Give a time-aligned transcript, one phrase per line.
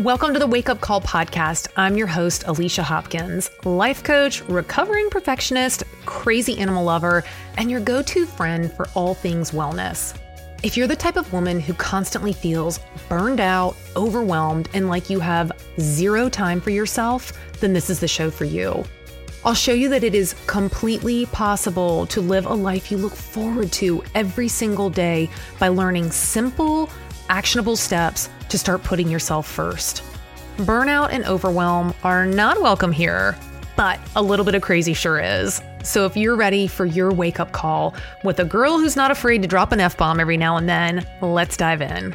[0.00, 1.68] Welcome to the Wake Up Call podcast.
[1.76, 7.22] I'm your host, Alicia Hopkins, life coach, recovering perfectionist, crazy animal lover,
[7.58, 10.16] and your go to friend for all things wellness.
[10.62, 15.20] If you're the type of woman who constantly feels burned out, overwhelmed, and like you
[15.20, 18.82] have zero time for yourself, then this is the show for you.
[19.44, 23.70] I'll show you that it is completely possible to live a life you look forward
[23.72, 25.28] to every single day
[25.58, 26.88] by learning simple,
[27.30, 30.02] actionable steps to start putting yourself first.
[30.58, 33.38] Burnout and overwhelm are not welcome here,
[33.76, 35.62] but a little bit of crazy sure is.
[35.82, 37.94] So if you're ready for your wake up call
[38.24, 41.06] with a girl who's not afraid to drop an F bomb every now and then,
[41.22, 42.14] let's dive in.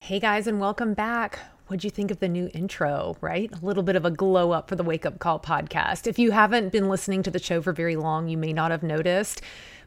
[0.00, 1.40] Hey guys, and welcome back.
[1.66, 3.50] What'd you think of the new intro, right?
[3.50, 6.06] A little bit of a glow up for the Wake Up Call podcast.
[6.06, 8.82] If you haven't been listening to the show for very long, you may not have
[8.82, 9.40] noticed.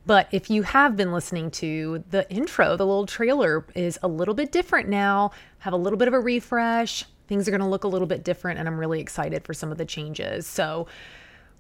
[0.03, 4.33] But if you have been listening to the intro, the little trailer is a little
[4.33, 5.29] bit different now,
[5.59, 7.05] have a little bit of a refresh.
[7.27, 9.71] Things are going to look a little bit different, and I'm really excited for some
[9.71, 10.47] of the changes.
[10.47, 10.87] So,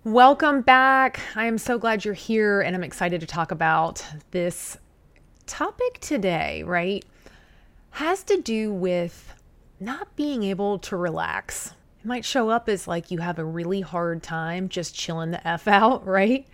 [0.03, 1.19] welcome back.
[1.35, 4.79] I am so glad you're here, and I'm excited to talk about this
[5.45, 7.05] topic today, right?
[7.91, 9.35] Has to do with
[9.79, 11.73] not being able to relax.
[11.99, 15.47] It might show up as like you have a really hard time just chilling the
[15.47, 16.47] F out, right?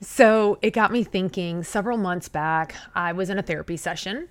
[0.00, 4.28] So it got me thinking several months back, I was in a therapy session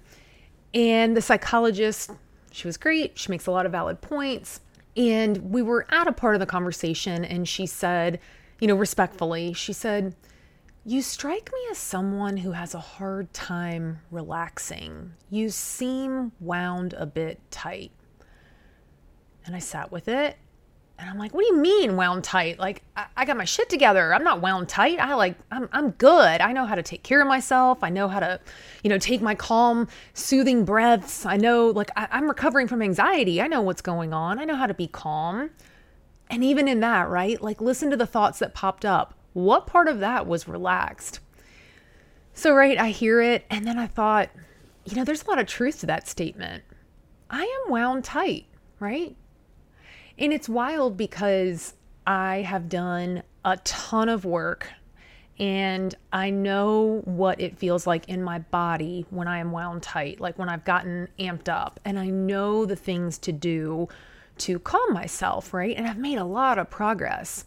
[0.76, 2.12] and the psychologist,
[2.52, 3.18] she was great.
[3.18, 4.60] She makes a lot of valid points.
[4.98, 8.20] And we were at a part of the conversation and she said,
[8.60, 10.16] you know, respectfully, she said,
[10.84, 15.14] You strike me as someone who has a hard time relaxing.
[15.30, 17.92] You seem wound a bit tight.
[19.46, 20.38] And I sat with it.
[20.98, 22.58] And I'm like, what do you mean wound tight?
[22.58, 24.14] Like, I, I, got my shit together.
[24.14, 24.98] I'm not wound tight.
[24.98, 26.40] I like, I'm, I'm good.
[26.40, 27.84] I know how to take care of myself.
[27.84, 28.40] I know how to,
[28.82, 31.26] you know, take my calm, soothing breaths.
[31.26, 33.42] I know, like, I, I'm recovering from anxiety.
[33.42, 34.40] I know what's going on.
[34.40, 35.50] I know how to be calm.
[36.30, 37.42] And even in that, right?
[37.42, 39.14] Like, listen to the thoughts that popped up.
[39.34, 41.20] What part of that was relaxed?
[42.34, 43.46] So, right, I hear it.
[43.50, 44.30] And then I thought,
[44.86, 46.64] you know, there's a lot of truth to that statement.
[47.30, 48.46] I am wound tight,
[48.80, 49.18] right?
[50.18, 51.74] And it's wild because
[52.08, 54.70] I have done a ton of work
[55.38, 60.22] and I know what it feels like in my body when I am wound tight,
[60.22, 63.90] like when I've gotten amped up, and I know the things to do
[64.38, 65.76] to calm myself, right?
[65.76, 67.46] And I've made a lot of progress.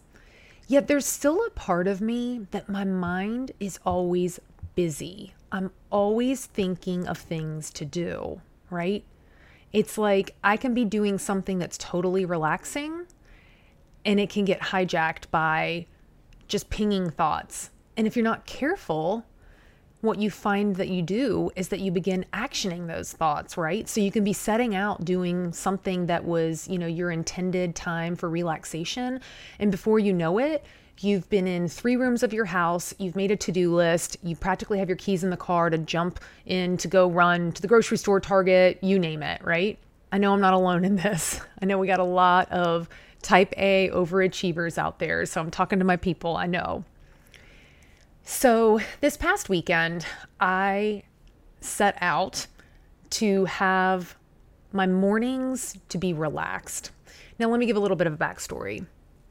[0.66, 4.38] Yet there's still a part of me that my mind is always
[4.74, 5.34] busy.
[5.50, 9.02] I'm always thinking of things to do, right?
[9.72, 13.06] It's like I can be doing something that's totally relaxing
[14.04, 15.86] and it can get hijacked by
[16.46, 17.70] just pinging thoughts.
[17.96, 19.26] And if you're not careful,
[20.00, 23.88] what you find that you do is that you begin actioning those thoughts, right?
[23.88, 28.14] So you can be setting out doing something that was, you know, your intended time
[28.14, 29.20] for relaxation.
[29.58, 30.64] And before you know it,
[31.00, 32.92] You've been in three rooms of your house.
[32.98, 34.16] You've made a to do list.
[34.22, 37.62] You practically have your keys in the car to jump in to go run to
[37.62, 39.78] the grocery store, Target, you name it, right?
[40.10, 41.40] I know I'm not alone in this.
[41.62, 42.88] I know we got a lot of
[43.22, 45.24] type A overachievers out there.
[45.24, 46.36] So I'm talking to my people.
[46.36, 46.84] I know.
[48.24, 50.04] So this past weekend,
[50.40, 51.04] I
[51.60, 52.46] set out
[53.10, 54.16] to have
[54.72, 56.90] my mornings to be relaxed.
[57.38, 58.84] Now, let me give a little bit of a backstory.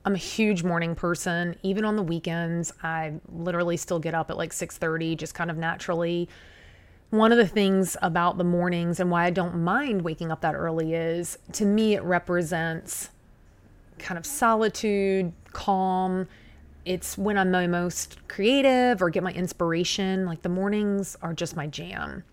[0.08, 1.58] I'm a huge morning person.
[1.64, 5.58] Even on the weekends, I literally still get up at like 6:30 just kind of
[5.58, 6.30] naturally.
[7.10, 10.56] One of the things about the mornings and why I don't mind waking up that
[10.56, 13.10] early is to me it represents
[14.00, 16.30] kind of solitude, calm.
[16.86, 20.26] It's when I'm my most creative or get my inspiration.
[20.26, 22.24] Like the mornings are just my jam.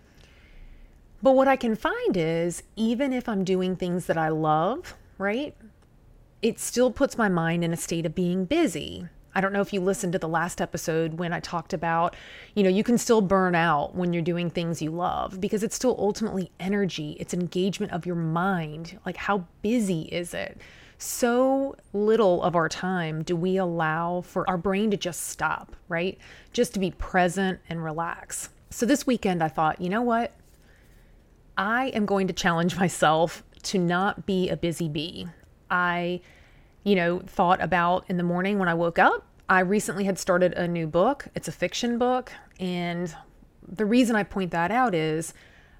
[1.24, 5.56] But what I can find is even if I'm doing things that I love, right?
[6.44, 9.08] It still puts my mind in a state of being busy.
[9.34, 12.14] I don't know if you listened to the last episode when I talked about,
[12.54, 15.74] you know, you can still burn out when you're doing things you love because it's
[15.74, 19.00] still ultimately energy, it's engagement of your mind.
[19.06, 20.60] Like, how busy is it?
[20.98, 26.18] So little of our time do we allow for our brain to just stop, right?
[26.52, 28.50] Just to be present and relax.
[28.68, 30.34] So this weekend, I thought, you know what?
[31.56, 35.26] I am going to challenge myself to not be a busy bee.
[35.70, 36.20] I,
[36.84, 39.26] you know, thought about in the morning when I woke up.
[39.48, 41.26] I recently had started a new book.
[41.34, 42.32] It's a fiction book.
[42.60, 43.14] And
[43.66, 45.34] the reason I point that out is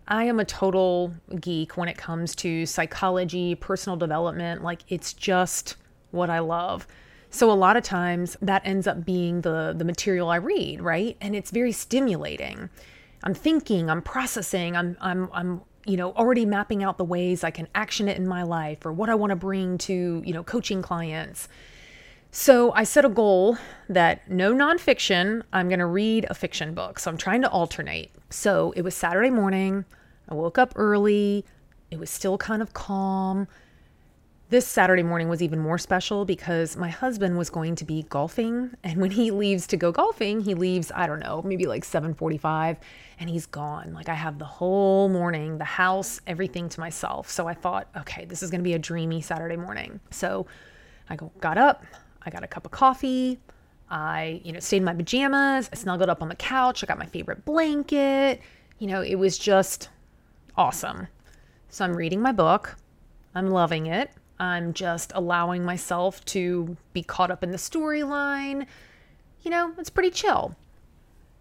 [0.09, 4.62] I am a total geek when it comes to psychology, personal development.
[4.62, 5.77] Like, it's just
[6.11, 6.87] what I love.
[7.31, 11.17] So a lot of times that ends up being the the material I read, right?
[11.21, 12.71] And it's very stimulating.
[13.25, 17.51] I'm thinking, I'm processing, I'm I'm I'm you know already mapping out the ways I
[17.51, 20.43] can action it in my life or what I want to bring to, you know,
[20.43, 21.49] coaching clients.
[22.31, 23.59] So I set a goal
[23.89, 26.99] that no nonfiction, I'm going to read a fiction book.
[26.99, 28.11] So I'm trying to alternate.
[28.29, 29.85] So it was Saturday morning.
[30.29, 31.45] I woke up early.
[31.93, 33.47] It was still kind of calm.
[34.50, 38.73] This Saturday morning was even more special because my husband was going to be golfing
[38.85, 42.76] and when he leaves to go golfing, he leaves, I don't know, maybe like 7:45
[43.19, 43.94] and he's gone.
[43.94, 47.31] Like I have the whole morning, the house, everything to myself.
[47.31, 49.99] So I thought, okay, this is going to be a dreamy Saturday morning.
[50.11, 50.47] So
[51.08, 51.82] I got up,
[52.26, 53.40] I got a cup of coffee.
[53.88, 55.70] I, you know, stayed in my pajamas.
[55.73, 56.85] I snuggled up on the couch.
[56.85, 58.43] I got my favorite blanket.
[58.79, 59.88] You know, it was just
[60.55, 61.08] awesome.
[61.70, 62.76] So I'm reading my book.
[63.35, 64.11] I'm loving it.
[64.39, 68.67] I'm just allowing myself to be caught up in the storyline.
[69.43, 70.57] You know, it's pretty chill.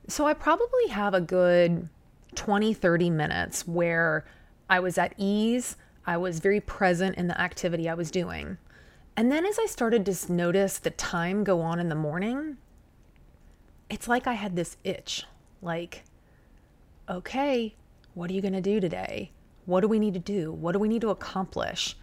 [0.07, 1.89] So I probably have a good
[2.35, 4.25] 20, 30 minutes where
[4.69, 5.77] I was at ease.
[6.05, 8.57] I was very present in the activity I was doing.
[9.15, 12.57] And then as I started to notice the time go on in the morning,
[13.89, 15.23] it's like I had this itch
[15.61, 16.03] like,
[17.09, 17.75] okay,
[18.13, 19.31] what are you going to do today?
[19.65, 20.51] What do we need to do?
[20.51, 21.95] What do we need to accomplish?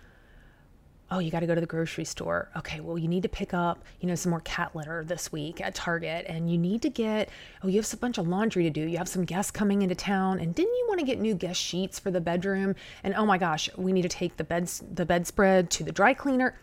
[1.11, 2.51] Oh, you got to go to the grocery store.
[2.57, 5.61] Okay, well, you need to pick up, you know, some more cat litter this week
[5.61, 7.31] at Target, and you need to get,
[7.63, 8.83] oh, you have a bunch of laundry to do.
[8.83, 11.61] You have some guests coming into town, and didn't you want to get new guest
[11.61, 12.77] sheets for the bedroom?
[13.03, 16.15] And oh my gosh, we need to take the beds, the bedspread to the dry
[16.15, 16.57] cleaner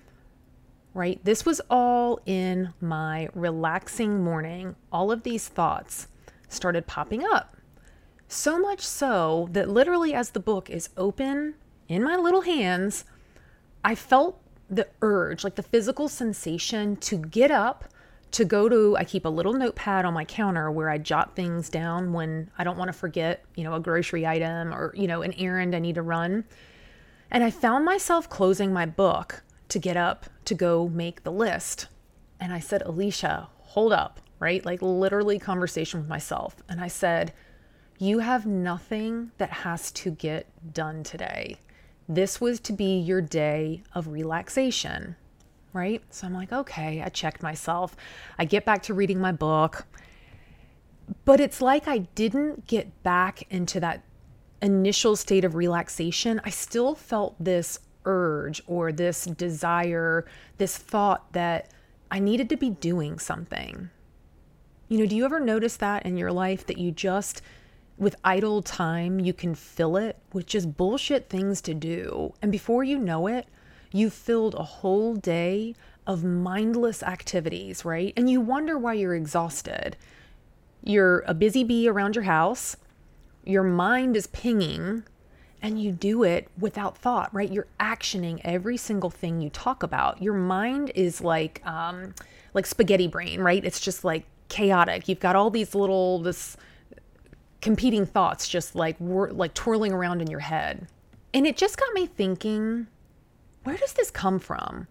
[0.98, 1.24] right?
[1.24, 4.76] This was all in my relaxing morning.
[4.92, 6.08] All of these thoughts
[6.50, 7.56] started popping up.
[8.28, 11.54] So much so that literally, as the book is open
[11.88, 13.06] in my little hands,
[13.88, 14.38] I felt
[14.69, 17.86] the urge, like the physical sensation to get up,
[18.31, 21.69] to go to, I keep a little notepad on my counter where I jot things
[21.69, 25.22] down when I don't want to forget, you know, a grocery item or, you know,
[25.22, 26.44] an errand I need to run.
[27.31, 31.88] And I found myself closing my book to get up to go make the list.
[32.42, 34.66] And I said, Alicia, hold up, right?
[34.66, 36.57] Like literally conversation with myself.
[36.68, 37.31] And I said,
[38.00, 41.57] You have nothing that has to get done today.
[42.09, 45.15] This was to be your day of relaxation,
[45.74, 46.01] right?
[46.09, 47.95] So I'm like, okay, I checked myself.
[48.38, 49.86] I get back to reading my book.
[51.25, 54.04] But it's like I didn't get back into that
[54.62, 56.42] initial state of relaxation.
[56.44, 60.25] I still felt this urge or this desire,
[60.57, 61.71] this thought that
[62.09, 63.89] I needed to be doing something.
[64.88, 67.42] You know, do you ever notice that in your life that you just,
[67.98, 72.34] with idle time, you can fill it with just bullshit things to do?
[72.42, 73.48] And before you know it,
[73.92, 78.14] you've filled a whole day of mindless activities, right?
[78.16, 79.98] And you wonder why you're exhausted.
[80.84, 82.78] You're a busy bee around your house,
[83.44, 85.04] your mind is pinging
[85.62, 87.52] and you do it without thought, right?
[87.52, 90.22] You're actioning every single thing you talk about.
[90.22, 92.14] Your mind is like um,
[92.54, 93.64] like spaghetti brain, right?
[93.64, 95.08] It's just like chaotic.
[95.08, 96.58] You've got all these little this
[97.62, 100.88] competing thoughts just like wor- like twirling around in your head.
[101.33, 102.88] And it just got me thinking,
[103.63, 104.88] where does this come from?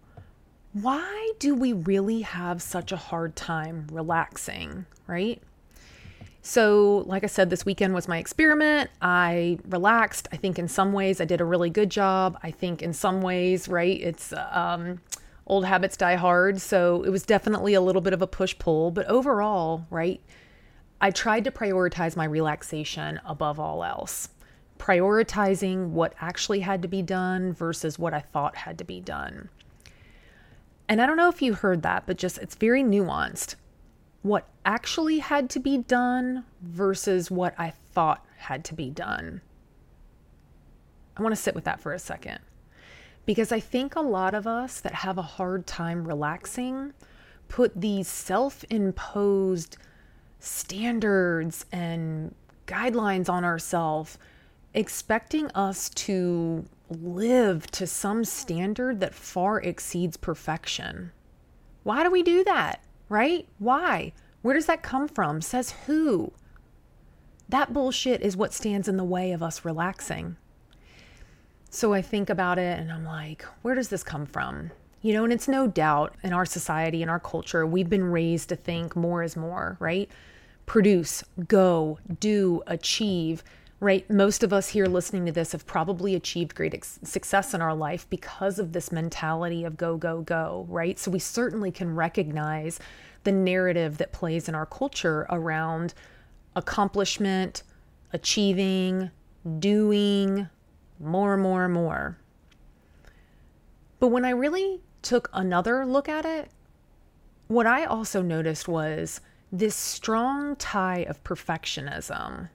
[0.73, 5.41] Why do we really have such a hard time relaxing, right?
[6.47, 8.89] So, like I said, this weekend was my experiment.
[9.01, 10.29] I relaxed.
[10.31, 12.39] I think in some ways I did a really good job.
[12.41, 15.01] I think in some ways, right, it's um,
[15.45, 16.61] old habits die hard.
[16.61, 18.91] So, it was definitely a little bit of a push pull.
[18.91, 20.21] But overall, right,
[20.99, 24.29] I tried to prioritize my relaxation above all else,
[24.79, 29.49] prioritizing what actually had to be done versus what I thought had to be done.
[30.89, 33.55] And I don't know if you heard that, but just it's very nuanced
[34.21, 39.41] what actually had to be done versus what I thought had to be done.
[41.15, 42.39] I want to sit with that for a second
[43.25, 46.93] because I think a lot of us that have a hard time relaxing
[47.47, 49.77] put these self imposed
[50.39, 52.33] standards and
[52.65, 54.17] guidelines on ourselves,
[54.73, 61.11] expecting us to live to some standard that far exceeds perfection.
[61.83, 62.81] Why do we do that?
[63.09, 63.47] right?
[63.59, 64.13] Why?
[64.41, 65.41] Where does that come from?
[65.41, 66.33] Says who?
[67.49, 70.37] That bullshit is what stands in the way of us relaxing.
[71.69, 74.71] So I think about it and I'm like, where does this come from?
[75.01, 78.49] You know, and it's no doubt in our society, in our culture, we've been raised
[78.49, 80.09] to think more is more, right?
[80.65, 83.43] Produce, go, do, achieve.
[83.79, 84.09] right?
[84.09, 87.75] Most of us here listening to this have probably achieved great ex- success in our
[87.75, 90.97] life because of this mentality of go, go, go, right?
[90.97, 92.79] So we certainly can recognize
[93.23, 95.93] the narrative that plays in our culture around
[96.55, 97.61] accomplishment,
[98.13, 99.11] achieving,
[99.59, 100.49] doing
[100.99, 102.17] more, more, more.
[103.99, 106.51] But when I really took another look at it,
[107.47, 109.21] what I also noticed was
[109.51, 112.49] this strong tie of perfectionism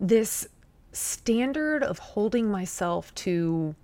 [0.00, 0.48] this
[0.92, 3.74] standard of holding myself to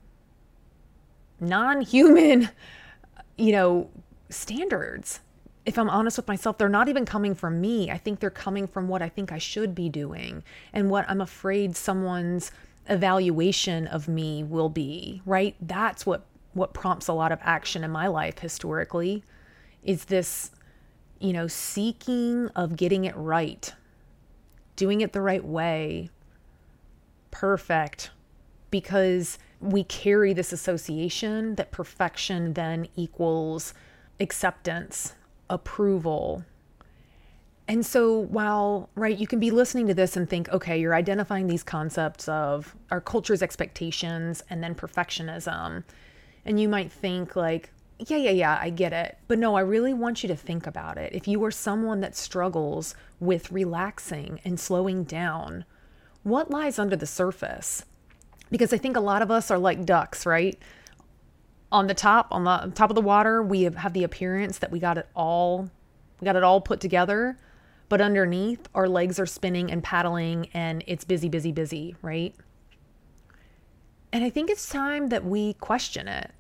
[1.41, 2.51] non human,
[3.39, 3.91] you know,
[4.29, 5.21] standards.
[5.67, 7.91] If I'm honest with myself, they're not even coming from me.
[7.91, 11.21] I think they're coming from what I think I should be doing and what I'm
[11.21, 12.51] afraid someone's
[12.89, 15.55] evaluation of me will be, right?
[15.61, 19.23] That's what what prompts a lot of action in my life historically
[19.83, 20.51] is this
[21.19, 23.75] you know seeking of getting it right
[24.81, 26.09] doing it the right way,
[27.31, 28.11] perfect,
[28.71, 33.75] because we carry this association that perfection then equals
[34.21, 35.13] acceptance,
[35.51, 36.47] approval.
[37.69, 41.47] And so, while, right, you can be listening to this and think, okay, you're identifying
[41.47, 45.85] these concepts of our culture's expectations and then perfectionism.
[46.45, 49.19] And you might think, like, yeah, yeah, yeah, I get it.
[49.29, 51.13] But no, I really want you to think about it.
[51.13, 55.65] If you are someone that struggles with relaxing and slowing down,
[56.23, 57.85] what lies under the surface?
[58.51, 60.59] Because I think a lot of us are like ducks, right?
[61.71, 64.71] On the top, on the top of the water, we have, have the appearance that
[64.71, 65.71] we got it all,
[66.21, 67.39] we got it all put together.
[67.89, 72.35] But underneath, our legs are spinning and paddling, and it's busy, busy, busy, right?
[74.13, 76.33] And I think it's time that we question it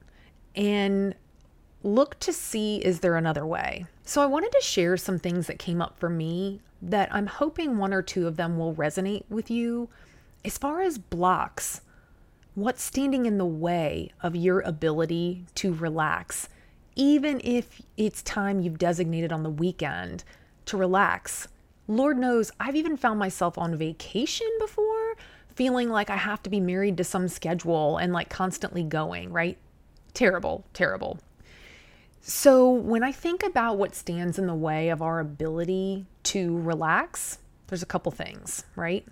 [0.57, 1.15] and
[1.83, 3.87] look to see is there another way.
[4.05, 7.77] So I wanted to share some things that came up for me that I'm hoping
[7.79, 9.89] one or two of them will resonate with you.
[10.45, 11.83] As far as blocks,
[12.55, 16.49] what's standing in the way of your ability to relax,
[16.97, 20.25] even if it's time you've designated on the weekend
[20.67, 21.49] to relax?
[21.87, 25.17] Lord knows, I've even found myself on vacation before
[25.61, 29.59] feeling like I have to be married to some schedule and like constantly going, right?
[30.14, 31.19] Terrible, terrible.
[32.23, 37.40] So, when I think about what stands in the way of our ability to relax,
[37.67, 39.07] there's a couple things, right?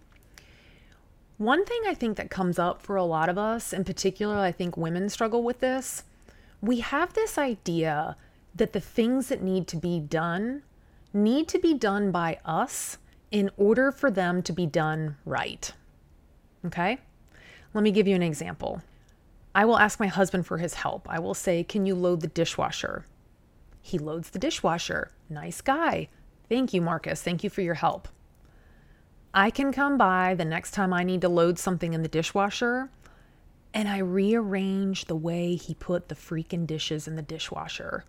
[1.37, 4.51] One thing I think that comes up for a lot of us, in particular, I
[4.51, 6.05] think women struggle with this.
[6.63, 8.17] We have this idea
[8.55, 10.63] that the things that need to be done
[11.13, 12.97] need to be done by us
[13.31, 15.75] in order for them to be done right.
[16.67, 16.99] Okay?
[17.75, 18.83] Let me give you an example.
[19.55, 21.09] I will ask my husband for his help.
[21.09, 23.05] I will say, Can you load the dishwasher?
[23.81, 25.11] He loads the dishwasher.
[25.29, 26.09] Nice guy.
[26.49, 27.23] Thank you, Marcus.
[27.23, 28.09] Thank you for your help.
[29.35, 32.91] I can come by the next time I need to load something in the dishwasher
[33.75, 38.05] and I rearrange the way he put the freaking dishes in the dishwasher.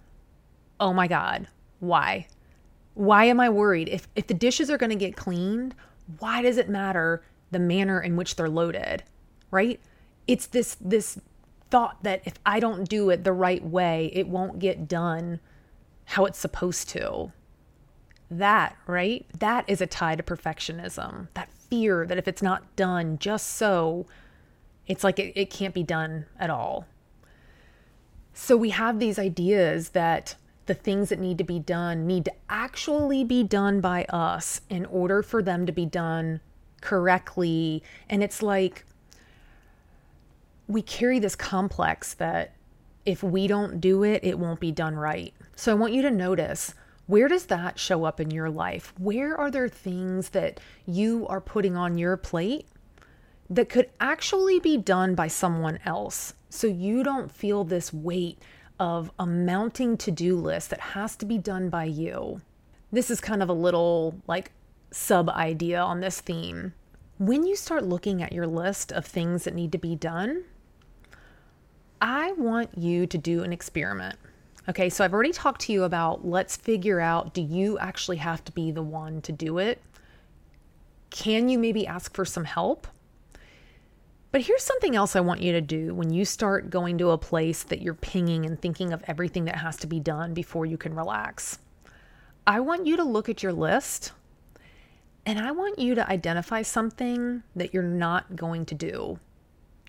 [0.79, 1.47] Oh my God.
[1.79, 2.27] Why?
[2.93, 3.89] Why am I worried?
[3.89, 5.75] If, if the dishes are going to get cleaned,
[6.19, 9.03] why does it matter the manner in which they're loaded?
[9.51, 9.79] Right?
[10.27, 11.19] It's this this
[11.69, 15.39] thought that if I don't do it the right way, it won't get done
[16.05, 17.31] how it's supposed to.
[18.31, 19.25] That, right?
[19.39, 21.27] That is a tie to perfectionism.
[21.33, 24.07] That fear that if it's not done just so,
[24.87, 26.85] it's like it, it can't be done at all.
[28.33, 32.33] So we have these ideas that the things that need to be done need to
[32.49, 36.39] actually be done by us in order for them to be done
[36.79, 37.83] correctly.
[38.09, 38.85] And it's like
[40.67, 42.53] we carry this complex that
[43.05, 45.33] if we don't do it, it won't be done right.
[45.55, 46.73] So I want you to notice
[47.07, 48.93] where does that show up in your life?
[48.99, 52.67] Where are there things that you are putting on your plate
[53.49, 56.35] that could actually be done by someone else?
[56.51, 58.37] So you don't feel this weight
[58.79, 62.41] of a mounting to do list that has to be done by you.
[62.91, 64.51] This is kind of a little like
[64.91, 66.73] sub idea on this theme.
[67.17, 70.43] When you start looking at your list of things that need to be done,
[72.01, 74.17] I want you to do an experiment.
[74.69, 78.43] Okay, so I've already talked to you about let's figure out do you actually have
[78.45, 79.81] to be the one to do it?
[81.09, 82.87] Can you maybe ask for some help?
[84.31, 87.17] But here's something else I want you to do when you start going to a
[87.17, 90.77] place that you're pinging and thinking of everything that has to be done before you
[90.77, 91.57] can relax.
[92.45, 94.11] I want you to look at your list
[95.25, 99.19] and I want you to identify something that you're not going to do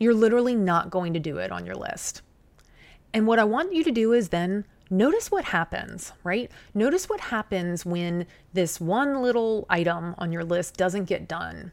[0.01, 2.23] you're literally not going to do it on your list.
[3.13, 6.51] And what I want you to do is then notice what happens, right?
[6.75, 11.73] Notice what happens when this one little item on your list doesn't get done.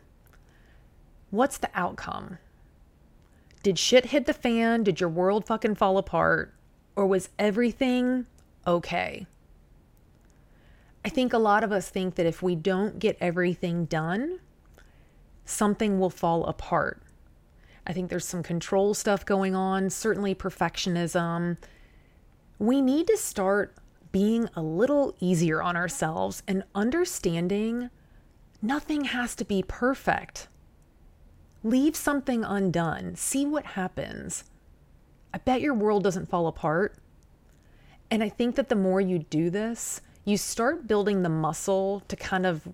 [1.30, 2.38] what's the outcome?
[3.64, 4.84] Did shit hit the fan?
[4.84, 6.54] Did your world fucking fall apart?
[6.96, 8.26] Or was everything
[8.66, 9.28] okay?
[11.08, 14.42] I think a lot of us think that if we don't get everything done,
[15.46, 17.02] something will fall apart.
[17.88, 21.56] I think there's some control stuff going on, certainly perfectionism.
[22.60, 23.74] We need to start
[24.12, 27.90] being a little easier on ourselves and understanding
[28.62, 30.50] nothing has to be perfect.
[31.64, 34.44] Leave something undone, see what happens.
[35.34, 36.98] I bet your world doesn't fall apart.
[38.12, 42.18] And I think that the more you do this, you start building the muscle to
[42.18, 42.68] kind of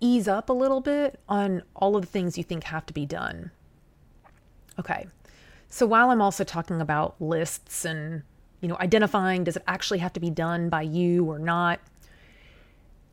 [0.00, 3.04] ease up a little bit on all of the things you think have to be
[3.04, 3.50] done.
[4.78, 5.06] Okay.
[5.68, 8.22] So while I'm also talking about lists and,
[8.62, 11.80] you know, identifying does it actually have to be done by you or not?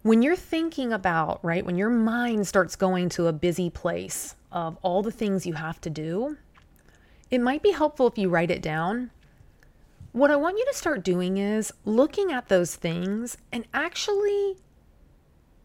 [0.01, 4.77] When you're thinking about, right, when your mind starts going to a busy place of
[4.81, 6.37] all the things you have to do,
[7.29, 9.11] it might be helpful if you write it down.
[10.13, 14.57] What I want you to start doing is looking at those things and actually,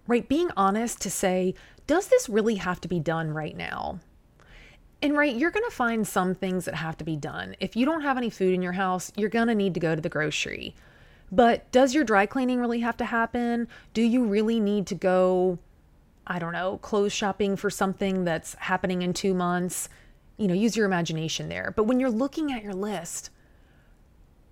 [0.07, 1.55] right, being honest to say,
[1.87, 4.00] does this really have to be done right now?
[5.02, 7.57] And right, you're going to find some things that have to be done.
[7.61, 9.95] If you don't have any food in your house, you're going to need to go
[9.95, 10.75] to the grocery.
[11.31, 13.69] But does your dry cleaning really have to happen?
[13.93, 15.59] Do you really need to go,
[16.26, 19.90] I don't know, clothes shopping for something that's happening in two months?
[20.38, 21.75] You know, use your imagination there.
[21.76, 23.28] But when you're looking at your list,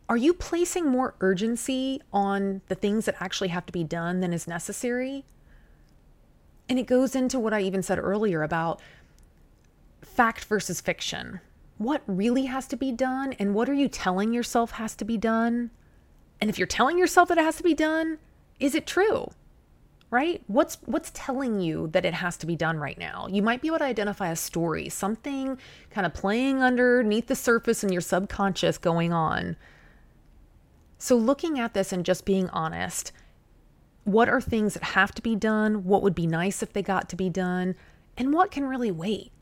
[0.08, 4.32] are you placing more urgency on the things that actually have to be done than
[4.32, 5.24] is necessary?
[6.68, 8.80] And it goes into what I even said earlier about
[10.02, 11.40] fact versus fiction.
[11.78, 15.18] What really has to be done, and what are you telling yourself has to be
[15.18, 15.70] done?
[16.40, 18.18] And if you're telling yourself that it has to be done,
[18.58, 19.30] is it true?
[20.08, 20.42] Right?
[20.46, 23.26] What's what's telling you that it has to be done right now?
[23.28, 25.58] You might be able to identify a story, something
[25.90, 29.56] kind of playing underneath the surface in your subconscious going on.
[30.98, 33.12] So looking at this and just being honest,
[34.04, 35.84] what are things that have to be done?
[35.84, 37.74] What would be nice if they got to be done?
[38.16, 39.32] And what can really wait?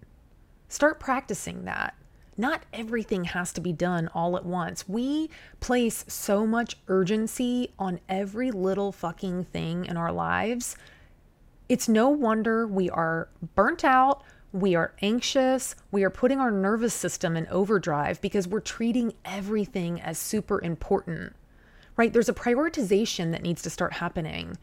[0.69, 1.95] Start practicing that.
[2.37, 4.89] Not everything has to be done all at once.
[4.89, 10.77] We place so much urgency on every little fucking thing in our lives.
[11.69, 16.95] It's no wonder we are burnt out, we are anxious, we are putting our nervous
[16.95, 21.35] system in overdrive because we're treating everything as super important,
[21.97, 22.13] right?
[22.13, 24.59] There's a prioritization that needs to start happening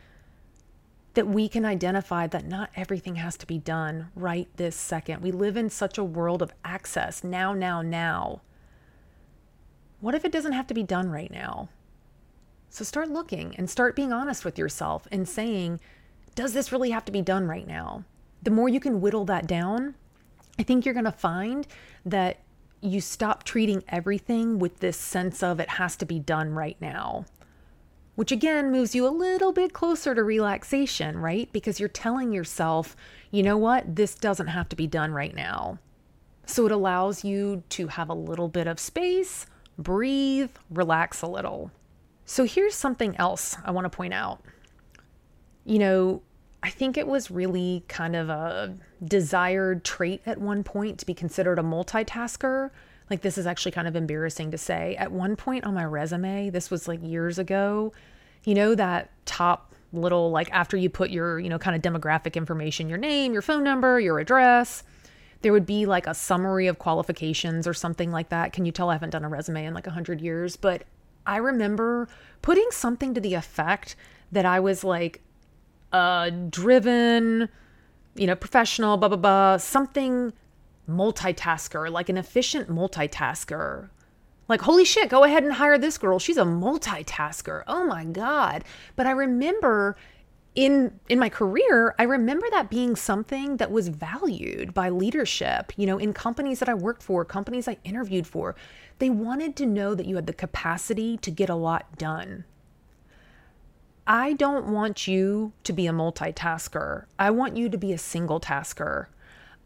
[1.14, 5.22] that we can identify that not everything has to be done right this second.
[5.22, 8.42] We live in such a world of access now, now, now.
[10.00, 11.70] What if it doesn't have to be done right now?
[12.70, 15.82] So start looking and start being honest with yourself and saying,
[16.36, 18.06] does this really have to be done right now?
[18.42, 19.96] The more you can whittle that down,
[20.58, 21.68] I think you're going to find
[22.06, 22.40] that
[22.82, 27.26] you stop treating everything with this sense of it has to be done right now
[28.16, 31.52] which again moves you a little bit closer to relaxation, right?
[31.52, 32.96] Because you're telling yourself,
[33.32, 35.80] you know what, this doesn't have to be done right now.
[36.46, 39.46] So it allows you to have a little bit of space,
[39.78, 41.72] breathe, relax a little.
[42.26, 44.44] So here's something else I want to point out.
[45.66, 46.22] You know,
[46.64, 51.14] I think it was really kind of a desired trait at one point to be
[51.14, 52.70] considered a multitasker
[53.12, 54.96] like, this is actually kind of embarrassing to say.
[54.96, 57.92] At one point on my resume, this was like years ago,
[58.46, 62.36] you know, that top little, like, after you put your, you know, kind of demographic
[62.36, 64.84] information, your name, your phone number, your address,
[65.42, 68.54] there would be like a summary of qualifications or something like that.
[68.54, 70.56] Can you tell I haven't done a resume in like 100 years?
[70.56, 70.84] But
[71.26, 72.08] I remember
[72.42, 73.98] putting something to the effect
[74.32, 75.22] that I was like
[75.94, 77.50] uh driven,
[78.16, 80.34] you know, professional, blah blah blah, something
[80.90, 83.90] multitasker, like an efficient multitasker.
[84.48, 86.20] Like, holy shit, go ahead and hire this girl.
[86.20, 87.64] She's a multitasker.
[87.68, 88.66] Oh my God.
[88.98, 89.96] But I remember
[90.54, 95.86] in in my career i remember that being something that was valued by leadership you
[95.86, 98.54] know in companies that i worked for companies i interviewed for
[99.00, 102.44] they wanted to know that you had the capacity to get a lot done
[104.12, 108.40] i don't want you to be a multitasker i want you to be a single
[108.40, 109.10] tasker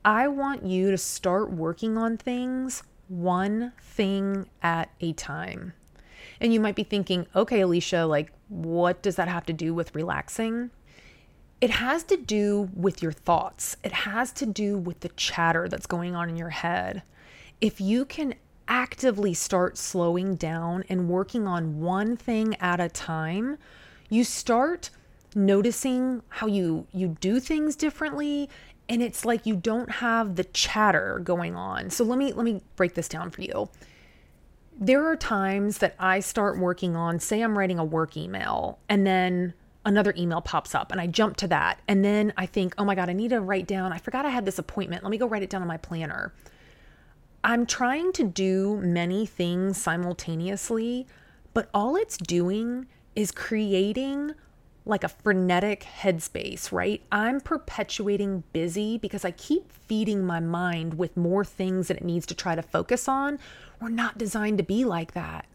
[0.06, 5.74] I want you to start working on things one thing at a time.
[6.40, 9.96] And you might be thinking, okay, Alicia, like, what does that have to do with
[9.96, 10.70] relaxing?
[11.60, 15.88] It has to do with your thoughts, it has to do with the chatter that's
[15.88, 17.02] going on in your head.
[17.60, 18.36] If you can
[18.68, 23.58] actively start slowing down and working on one thing at a time,
[24.10, 24.90] you start
[25.36, 28.50] noticing how you you do things differently
[28.88, 31.90] and it's like you don't have the chatter going on.
[31.90, 33.70] So let me let me break this down for you.
[34.78, 39.06] There are times that I start working on say I'm writing a work email and
[39.06, 39.54] then
[39.86, 42.96] another email pops up and I jump to that and then I think, "Oh my
[42.96, 43.92] god, I need to write down.
[43.92, 45.04] I forgot I had this appointment.
[45.04, 46.34] Let me go write it down on my planner."
[47.44, 51.06] I'm trying to do many things simultaneously,
[51.54, 54.34] but all it's doing is creating
[54.86, 57.02] like a frenetic headspace, right?
[57.12, 62.26] I'm perpetuating busy because I keep feeding my mind with more things that it needs
[62.28, 63.40] to try to focus on.
[63.82, 65.48] We're not designed to be like that.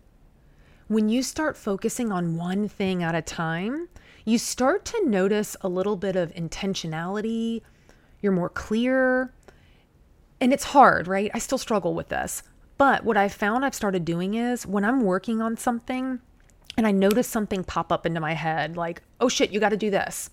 [0.88, 3.88] When you start focusing on one thing at a time,
[4.24, 7.62] you start to notice a little bit of intentionality.
[8.20, 9.32] You're more clear.
[10.40, 11.30] And it's hard, right?
[11.32, 12.42] I still struggle with this.
[12.78, 16.20] But what I've found I've started doing is when I'm working on something,
[16.76, 19.76] and I notice something pop up into my head like, oh shit, you got to
[19.76, 20.30] do this.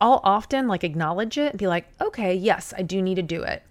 [0.00, 3.42] I'll often like acknowledge it and be like, okay, yes, I do need to do
[3.42, 3.62] it.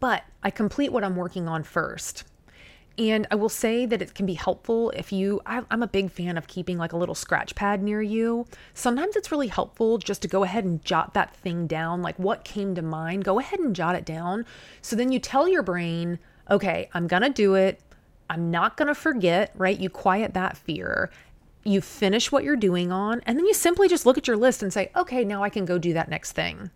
[0.00, 2.24] But I complete what I'm working on first.
[2.98, 6.38] And I will say that it can be helpful if you, I'm a big fan
[6.38, 8.46] of keeping like a little scratch pad near you.
[8.72, 12.42] Sometimes it's really helpful just to go ahead and jot that thing down, like what
[12.44, 14.46] came to mind, go ahead and jot it down.
[14.80, 16.18] So then you tell your brain,
[16.50, 17.82] okay, I'm to do it.
[18.28, 19.78] I'm not going to forget, right?
[19.78, 21.10] You quiet that fear.
[21.64, 24.62] You finish what you're doing on, and then you simply just look at your list
[24.62, 26.70] and say, okay, now I can go do that next thing.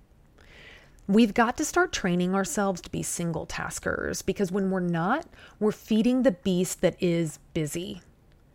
[1.07, 5.27] We've got to start training ourselves to be single taskers because when we're not,
[5.59, 8.01] we're feeding the beast that is busy,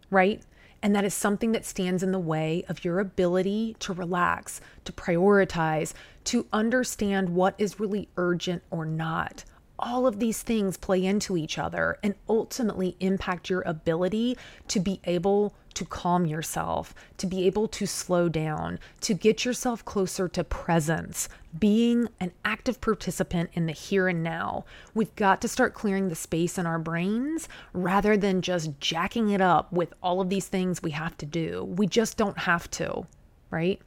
[0.10, 0.42] right?
[0.82, 4.94] And that is something that stands in the way of your ability to relax, to
[4.94, 5.94] prioritize,
[6.26, 9.44] to understand what is really urgent or not
[9.78, 15.00] all of these things play into each other and ultimately impact your ability to be
[15.06, 20.44] able to calm yourself, to be able to slow down, to get yourself closer to
[20.44, 21.28] presence,
[21.60, 24.66] being an active participant in the here and now.
[24.94, 29.42] We've got to start clearing the space in our brains rather than just jacking it
[29.42, 31.66] up with all of these things we have to do.
[31.66, 33.06] We just don't have to,
[33.52, 33.82] right?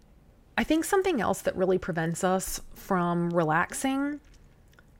[0.58, 4.20] I think something else that really prevents us from relaxing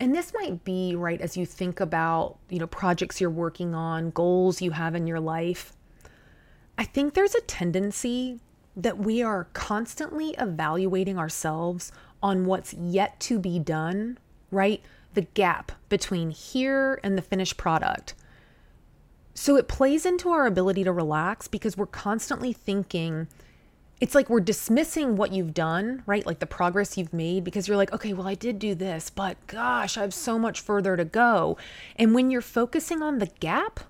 [0.01, 4.11] and this might be right as you think about, you know, projects you're working on,
[4.11, 5.73] goals you have in your life.
[6.77, 8.39] I think there's a tendency
[8.77, 11.91] that we are constantly evaluating ourselves
[12.23, 14.19] on what's yet to be done,
[14.53, 14.81] right?
[15.15, 18.15] The gap between here and the finished product.
[19.35, 23.27] So it plays into our ability to relax because we're constantly thinking,
[24.01, 26.25] it's like we're dismissing what you've done, right?
[26.25, 29.37] Like the progress you've made because you're like, okay, well, I did do this, but
[29.49, 31.57] gosh, I have so much further to go.
[31.97, 33.81] And when you're focusing on the gap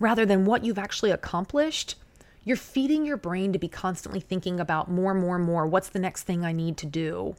[0.00, 1.96] rather than what you've actually accomplished,
[2.44, 5.66] you're feeding your brain to be constantly thinking about more, more, more.
[5.66, 7.36] What's the next thing I need to do?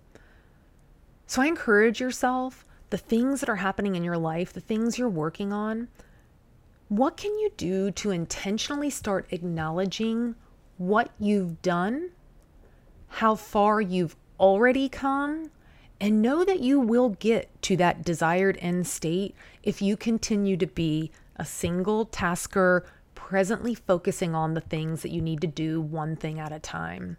[1.26, 5.10] So I encourage yourself the things that are happening in your life, the things you're
[5.10, 5.88] working on.
[6.90, 10.36] What can you do to intentionally start acknowledging
[10.78, 12.12] what you've done,
[13.08, 15.52] how far you've already come,
[16.00, 20.68] and know that you will get to that desired end state if you continue to
[20.68, 22.86] be a single tasker,
[23.16, 27.18] presently focusing on the things that you need to do one thing at a time.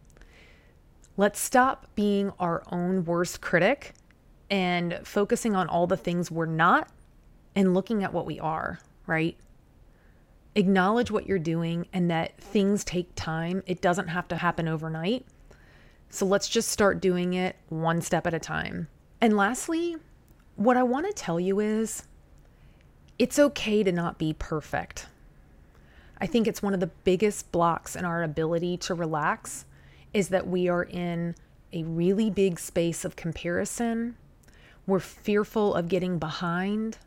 [1.17, 3.95] Let's stop being our own worst critic
[4.49, 6.89] and focusing on all the things we're not
[7.57, 9.37] and looking at what we are, right?
[10.55, 13.63] Acknowledge what you're doing and that things take time.
[13.67, 15.27] It doesn't have to happen overnight.
[16.11, 18.89] So let's just start doing it one step at a time.
[19.21, 19.97] And lastly,
[20.57, 22.05] what I want to tell you is
[23.19, 25.07] it's okay to not be perfect.
[26.21, 29.65] I think it's one of the biggest blocks in our ability to relax
[30.13, 31.35] is that we are in
[31.73, 34.17] a really big space of comparison.
[34.87, 36.99] We're fearful of getting behind.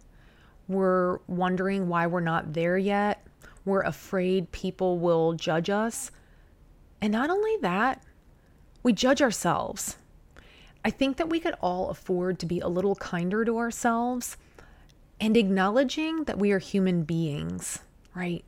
[0.67, 3.25] We're wondering why we're not there yet.
[3.65, 6.11] We're afraid people will judge us.
[7.01, 8.03] And not only that,
[8.83, 9.97] we judge ourselves.
[10.83, 14.37] I think that we could all afford to be a little kinder to ourselves
[15.19, 17.79] and acknowledging that we are human beings,
[18.15, 18.43] right?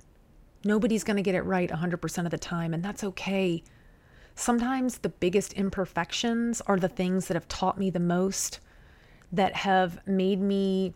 [0.65, 3.63] Nobody's going to get it right 100% of the time, and that's okay.
[4.33, 8.59] Sometimes the biggest imperfections are the things that have taught me the most,
[9.31, 10.93] that have made me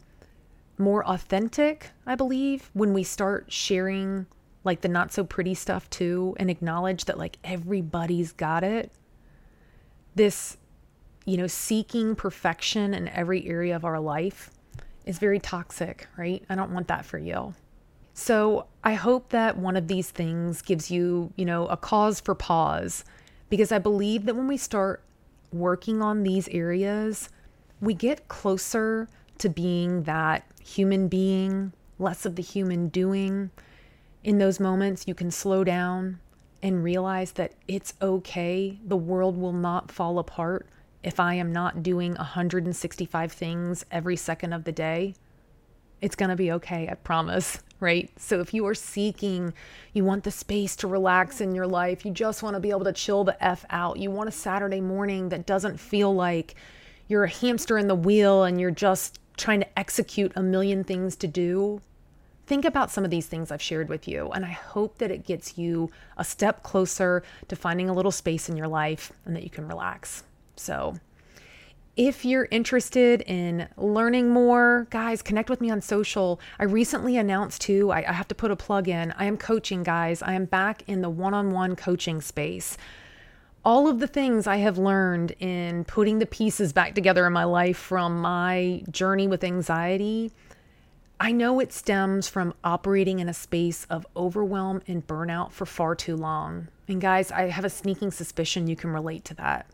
[0.77, 4.27] more authentic, I believe, when we start sharing
[4.63, 8.91] like the not so pretty stuff too and acknowledge that like everybody's got it.
[10.15, 10.57] This,
[11.25, 14.51] you know, seeking perfection in every area of our life
[15.05, 16.43] is very toxic, right?
[16.49, 17.53] I don't want that for you.
[18.13, 22.35] So I hope that one of these things gives you, you know, a cause for
[22.35, 23.05] pause
[23.49, 25.03] because I believe that when we start
[25.53, 27.29] working on these areas,
[27.79, 29.07] we get closer
[29.39, 33.50] to being that human being, less of the human doing.
[34.23, 36.19] In those moments, you can slow down
[36.62, 38.80] and realize that it's okay.
[38.86, 40.67] The world will not fall apart
[41.04, 45.15] if I am not doing 165 things every second of the day.
[46.02, 48.10] It's going to be okay, I promise, right?
[48.19, 49.54] So if you are seeking,
[49.93, 52.84] you want the space to relax in your life, you just want to be able
[52.84, 56.56] to chill the F out, you want a Saturday morning that doesn't feel like
[57.08, 61.15] you're a hamster in the wheel and you're just trying to execute a million things
[61.17, 61.82] to do,
[62.47, 64.30] think about some of these things I've shared with you.
[64.32, 68.50] And I hope that it gets you a step closer to finding a little space
[68.50, 70.23] in your life and that you can relax.
[70.56, 70.95] So,
[71.95, 76.39] if you're interested in learning more, guys, connect with me on social.
[76.60, 79.12] I recently announced too, I, I have to put a plug in.
[79.13, 80.21] I am coaching, guys.
[80.21, 82.78] I am back in the one on one coaching space
[83.67, 87.43] all of the things I have learned in putting the pieces back together in my
[87.43, 90.32] life from my journey with anxiety,
[91.19, 95.95] I know it stems from operating in a space of overwhelm and burnout for far
[95.95, 96.69] too long.
[96.88, 99.69] And guys, I have a sneaking suspicion you can relate to that.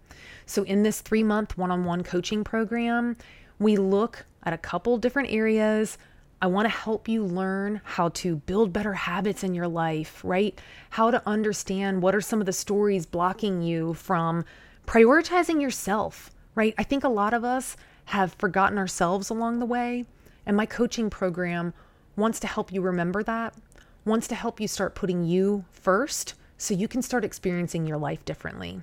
[0.47, 3.15] So, in this three month one on one coaching program,
[3.59, 5.99] we look at a couple different areas
[6.43, 10.59] I want to help you learn how to build better habits in your life, right?
[10.89, 14.43] How to understand what are some of the stories blocking you from
[14.85, 16.73] prioritizing yourself, right?
[16.77, 17.77] I think a lot of us
[18.07, 20.05] have forgotten ourselves along the way.
[20.45, 21.73] And my coaching program
[22.17, 23.55] wants to help you remember that,
[24.03, 28.25] wants to help you start putting you first so you can start experiencing your life
[28.25, 28.81] differently.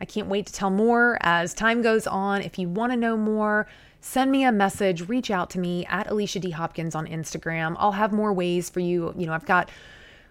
[0.00, 2.40] I can't wait to tell more as time goes on.
[2.40, 3.66] If you want to know more,
[4.04, 6.50] send me a message, reach out to me at Alicia D.
[6.50, 7.74] Hopkins on Instagram.
[7.78, 9.14] I'll have more ways for you.
[9.16, 9.70] You know, I've got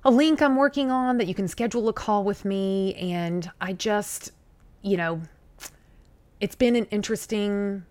[0.05, 2.93] a link I'm working on that you can schedule a call with me.
[2.93, 4.31] And I just,
[4.83, 5.23] you know,
[6.39, 7.83] it's been an interesting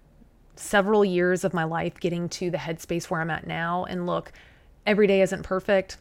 [0.54, 3.84] several years of my life getting to the headspace where I'm at now.
[3.84, 4.30] And look,
[4.86, 5.96] every day isn't perfect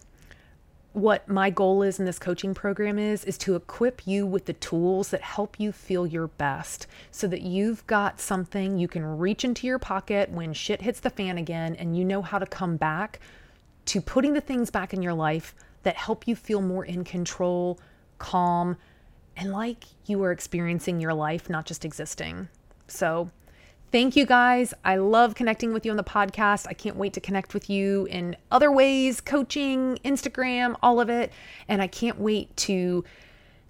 [0.94, 4.54] what my goal is in this coaching program is is to equip you with the
[4.54, 9.46] tools that help you feel your best so that you've got something you can reach
[9.46, 12.76] into your pocket when shit hits the fan again and you know how to come
[12.76, 13.20] back
[13.86, 17.80] to putting the things back in your life that help you feel more in control,
[18.18, 18.78] calm,
[19.36, 22.48] and like you are experiencing your life, not just existing.
[22.88, 23.32] So,
[23.92, 24.74] Thank you guys.
[24.86, 26.66] I love connecting with you on the podcast.
[26.68, 31.34] I can't wait to connect with you in other ways coaching, Instagram, all of it.
[31.68, 33.04] And I can't wait to,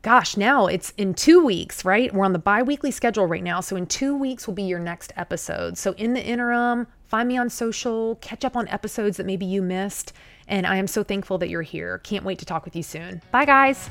[0.03, 2.13] gosh, now it's in two weeks, right?
[2.13, 3.61] We're on the bi weekly schedule right now.
[3.61, 5.75] So in two weeks will be your next episode.
[5.79, 9.63] So in the interim, find me on social, catch up on episodes that maybe you
[9.63, 10.13] missed.
[10.47, 11.97] And I am so thankful that you're here.
[11.99, 13.23] Can't wait to talk with you soon.
[13.31, 13.89] Bye, guys.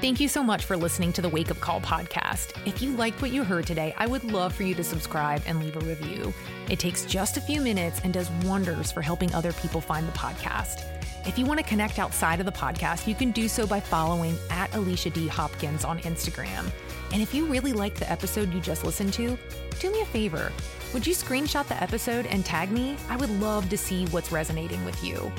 [0.00, 2.52] Thank you so much for listening to the Wake Up Call podcast.
[2.64, 5.58] If you liked what you heard today, I would love for you to subscribe and
[5.58, 6.32] leave a review.
[6.70, 10.12] It takes just a few minutes and does wonders for helping other people find the
[10.12, 10.84] podcast.
[11.26, 14.36] If you want to connect outside of the podcast, you can do so by following
[14.50, 15.26] at Alicia D.
[15.26, 16.70] Hopkins on Instagram.
[17.12, 19.36] And if you really liked the episode you just listened to,
[19.80, 20.52] do me a favor.
[20.94, 22.96] Would you screenshot the episode and tag me?
[23.08, 25.32] I would love to see what's resonating with you.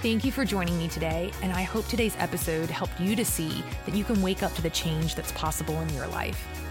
[0.00, 3.64] Thank you for joining me today, and I hope today's episode helped you to see
[3.84, 6.67] that you can wake up to the change that's possible in your life.